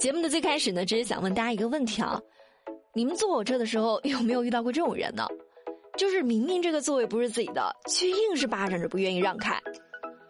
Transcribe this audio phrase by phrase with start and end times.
[0.00, 2.18] 节目的最开始呢，只是想问大家一个问题啊：
[2.94, 5.28] 你们坐我这的时候有没有遇到过这种人呢？
[5.98, 9.60] 就是明明这个座位不是自己的，却硬是霸占着不愿意让开。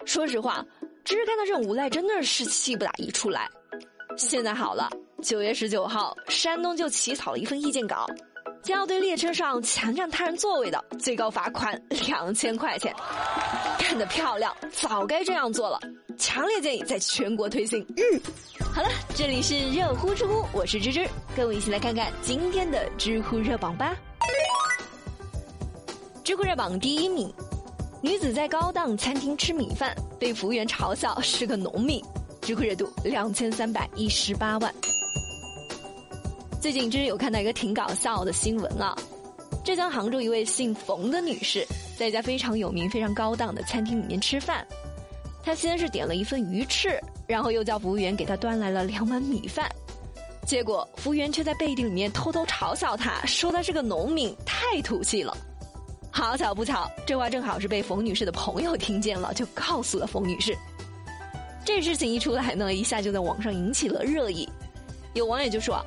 [0.05, 0.67] 说实话，
[1.05, 3.49] 只是看到这种无赖，真的是气不打一处来。
[4.17, 4.91] 现在好了，
[5.23, 8.09] 九月十九号，山东就起草了一份意见稿，
[8.63, 12.95] 将要对列车上强占他人座位的，最高罚款两千块钱。
[13.79, 15.81] 干得漂亮，早该这样做了。
[16.19, 17.85] 强烈建议在全国推行。
[17.97, 18.21] 嗯，
[18.75, 23.97] 好了，这里是热乎知乎，我是芝芝，跟我一起来看看今天的知乎热榜吧。
[26.23, 27.33] 知乎热榜第一名，
[28.03, 32.05] 女子在高档餐厅吃米饭，被服务员嘲笑是个农民。
[32.43, 34.75] 知乎热度两千三百一十八万。
[36.61, 38.95] 最近真是有看到一个挺搞笑的新闻啊，
[39.65, 44.67] 浙江杭州一位姓冯的女士，在一家非常有名、非常高档的餐厅里面吃饭。
[45.43, 49.67] 她先是点了一份鱼翅，然后又叫服务员给她端来了两碗米饭。
[50.47, 55.35] 结果服务员却在背地里面偷偷嘲笑她，说她是个农民，太土气了。
[56.11, 60.55] 好巧不巧，这话正好是被冯女士的朋友听见了，就告诉了冯女士。
[61.65, 64.47] 这事情一出来呢，一下就在网上引起了热议。
[65.15, 65.85] 有网友就说：“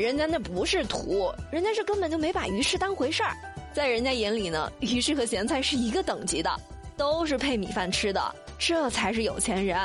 [0.00, 3.36] 人家那不是土，人家是根本就没把鱼翅当回事儿，
[3.74, 6.50] 在人家眼里呢，鱼翅和咸菜是一个等级的，
[6.96, 9.78] 都是配米饭吃的，这才是有钱人。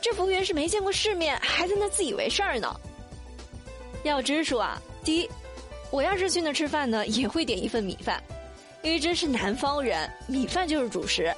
[0.00, 2.74] 这服务员是没见过世面，还在那自以为是呢。”
[4.02, 5.30] 要知说啊，第一，
[5.92, 8.20] 我要是去那吃饭呢，也会点一份米饭。
[8.82, 11.32] 因为这是南方人，米饭就是主食。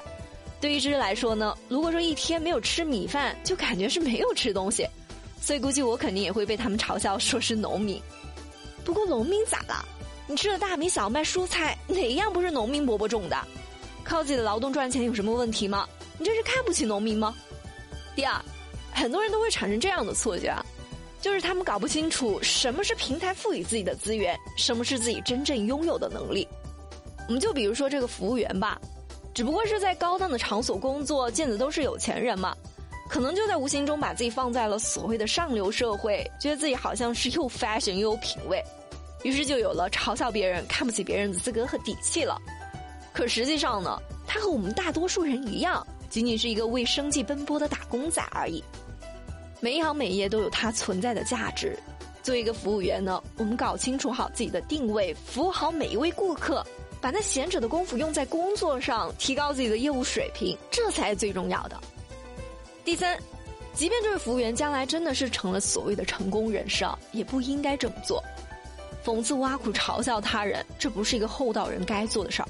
[0.62, 4.88] 对于芝芝来说呢，如果说一天没有吃米饭，就感觉是没有吃东西，
[5.40, 8.00] 所以估计我肯定也会被他们嘲笑说是农民。
[8.84, 9.84] 不过农民咋了？
[10.26, 13.36] 你吃的大米、小麦、蔬菜，哪一样不是农民伯伯种的？
[14.04, 15.88] 靠自己的劳动赚钱有什么问题吗？
[16.18, 17.34] 你这是看不起农民吗？
[18.14, 18.38] 第二，
[18.92, 20.64] 很多人都会产生这样的错觉啊，
[21.20, 26.46] 就是他们搞不清楚什么是平台赋予自己的资源，什么是自己真正拥有的能力。
[27.26, 28.80] 我们就比如说这个服务员吧，
[29.34, 32.56] 只不过是在高档的场所工作，见的都是有钱人嘛，
[33.08, 38.62] 可能就在无形中把自己放在了所谓的上流社会，觉得自己好像是又 fashion 又有品味，
[39.22, 42.36] 于是就有了嘲笑别人、看不起别人的资格和底气了。
[43.12, 48.62] 可实际上呢，他和我们大多数人一样，仅仅是一个为生计奔波的打工仔而已。
[49.60, 51.76] 每一行每业都有它存在的价值。
[52.22, 56.64] 作为一个服务员呢，我们搞清楚好自己的定位，服务好每一位顾客。
[57.00, 61.80] 把那闲着的功夫用在工作上，提高自己的业务水平，这才是最重要的。
[62.88, 63.18] 第三，
[63.74, 68.24] 即便这位服务员将来真的是成了所谓的成功人士啊，也不应该这么做。
[69.04, 72.48] 讽刺、挖苦、嘲笑他人，这不是一个厚道人该做的事儿。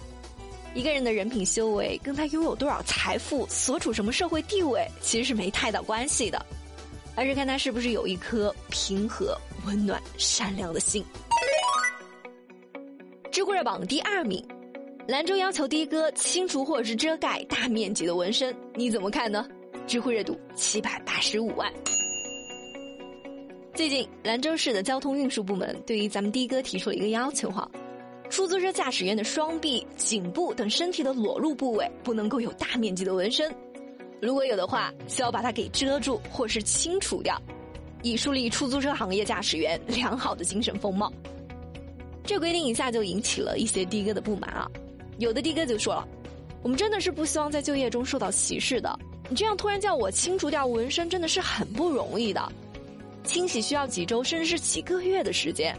[0.74, 6.40] 一个人的人品修为，跟他拥有多少财富、所处什么社会地位，其实是没太大关系的，
[7.16, 11.04] 而是看他是不是有一颗平和、温暖、善良的心。
[13.32, 14.46] 知乎热榜第二名，
[15.08, 19.44] 兰州要求的哥清除或者是遮盖大面积的纹身，你怎么看呢？
[19.88, 21.72] 知乎热度七百八十五万。
[23.74, 27.66] 最近，兰州市的交通运输部门对于咱们的哥提出了一个要求哈，
[28.28, 33.50] 出租车驾驶员的双臂、颈部等身体的裸露部位不能够有大面积的纹身，
[34.20, 37.40] 如果有的话，需要把它给遮住或是清除掉，
[38.02, 41.10] 以树立出租车行业驾驶员良好的精神风貌。
[42.24, 44.70] 这规定一下就引起了一些的哥的不满啊，
[45.16, 46.06] 有的的哥就说了
[46.62, 52.50] ：“我们真的是不希望在就业中受到歧视的，你这样突然叫我清除掉纹身，真的是很不容易的。
[53.24, 55.76] 清洗需要几周甚至是几个月的时间，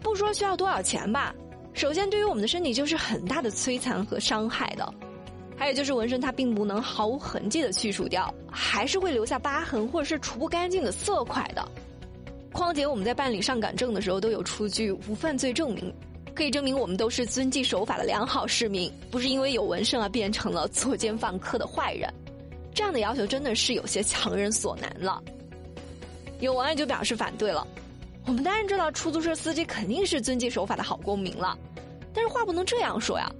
[0.00, 1.34] 不说需要多少钱吧，
[1.74, 4.94] 首先对于我们的身体就是很大的摧残和伤害的。
[5.56, 11.68] 还有就是纹身它并不能毫无痕迹的去除掉，还是会留下疤痕或者是除不干净的色块的。”
[12.50, 15.94] 况且我们在办理上岗证的时候都有出具无犯罪证明，
[16.34, 22.10] 可以证明我们都是遵纪守法的良好市民，不是因为有纹身而变成了作奸犯科的坏人。
[22.74, 25.22] 这样的要求真的是有些强人所难了。
[26.40, 27.66] 有网友就表示反对了。
[28.26, 31.58] 我们当然知道出租车司机肯定是遵纪守法的好公民了，
[32.12, 33.30] 但是话不能这样说呀，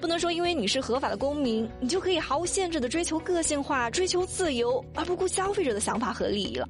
[0.00, 6.68] 不能说因为你是合法的公民，你就可以毫无限制的追求个性化、追求自由，而不顾消费者的想法和利益了。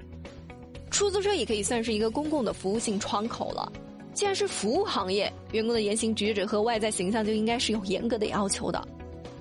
[0.91, 3.71] 出租车也可以算是一个公共的服务性窗口了。
[4.15, 8.89] 既然是服务行业，员工的言行举止和外在形象就应该是有严格的要求的，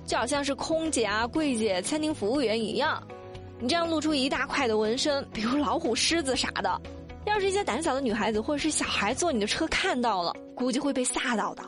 [0.08, 3.00] 就好像是空姐啊、柜姐、餐厅服务员一样。
[3.60, 6.80] 你这样露出一大块的纹身，比如老虎、狮子啥的，
[7.26, 11.62] 要是一些胆小的女孩子或者是小孩坐你的车看到了，估计会被吓到的。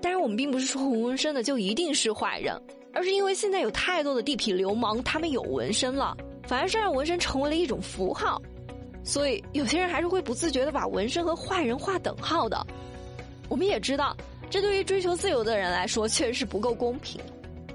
[0.00, 2.56] 当然，我们并不是说纹身的就一定是坏人，
[2.94, 6.16] 而是因为现在有太多的地痞流氓，他们有纹身了，
[6.46, 8.40] 反而是让纹身成为了一种符号。
[9.02, 12.64] 所以有些人还是会不自觉的把纹身和坏人划等号的。
[13.48, 14.16] 我们也知道，
[14.52, 17.18] 这对于追求自由的人来说确实是不够公平，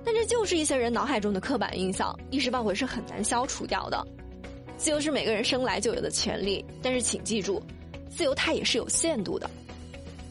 [0.06, 4.08] 但这就是一些人脑海中的刻板印象，一时半会是很难消除掉的。
[4.78, 7.60] 自由是每个人生来就有的权利，但是请记住，
[8.12, 9.50] 自由它也是有限度的。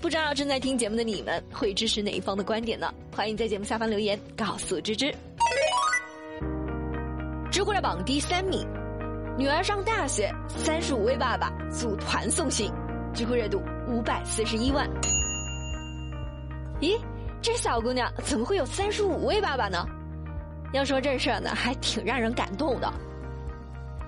[0.00, 2.94] 不知道正在听节目的你们会支持哪一方的观点呢？
[3.10, 5.12] 欢迎在节目下方留言告诉芝芝。
[7.50, 8.64] 知乎热榜第三名，
[9.36, 12.70] 女儿上大学，三十五位爸爸组团送信，
[13.12, 14.88] 知乎热度五百四十一万。
[16.80, 16.98] 咦，
[17.40, 19.86] 这小姑娘怎么会有三十五位爸爸呢？
[20.72, 22.92] 要说这事儿呢，还挺让人感动的。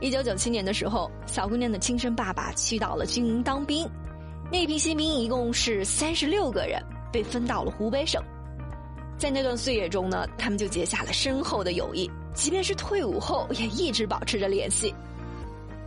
[0.01, 3.89] 一九九七年的时候，小姑娘的亲生爸爸去到了军营当兵，
[4.53, 6.83] 那批新兵一共是三十六个人，
[7.13, 8.23] 被分到了湖北省。
[9.17, 14.95] 在那段岁月中呢，他们就结下了深厚的友谊，即便是退伍后也一直保持着联系。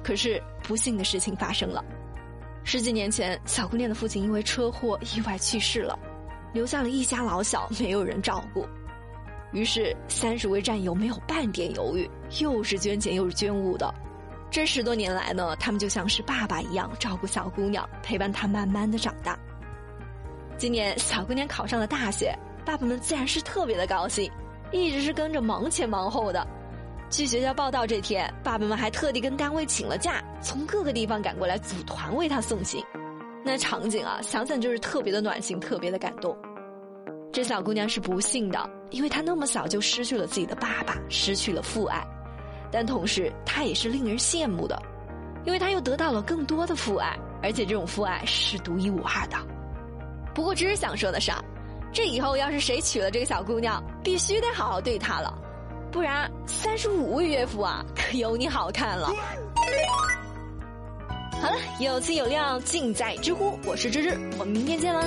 [0.03, 1.83] 可是不幸的事情发生了，
[2.63, 5.97] 十几年前，小姑娘的父亲因为车祸意外去世了，
[6.53, 8.67] 留下了一家老小，没有人照顾。
[9.51, 12.09] 于是，三十位战友没有半点犹豫，
[12.39, 13.93] 又是捐钱又是捐物的。
[14.49, 19.37] 这十多年来呢，他们就像是爸爸一样照顾小姑娘，陪伴她慢慢的长大。
[20.57, 22.33] 今年小姑娘考上了大学，
[22.65, 24.31] 爸爸们自然是特别的高兴，
[24.71, 26.45] 一直是跟着忙前忙后的。
[27.09, 32.81] 去学校报道这天，爸爸们还特地跟单位请了假，从各个地方赶过来组团为她送行。
[33.43, 36.37] 那场景啊，想想就是特别的暖心，特别的感动。
[37.31, 42.05] 这小姑娘是不幸的，因为她那么小就失去了自己的爸爸，失去了父爱。
[42.71, 44.81] 但同时，她也是令人羡慕的，
[45.45, 49.37] 因为她又得到了更多的父爱，而且这种父爱是独一无二的。
[50.35, 51.31] 不过，只是想说的是，
[51.91, 55.33] 这以后要是谁娶了这个小姑娘，必须得好好对她了，
[55.91, 59.09] 不然三十五位岳父啊，可有你好看了。
[61.41, 65.03] 好了，有情有料尽在知乎，我是芝芝，我们明天见了。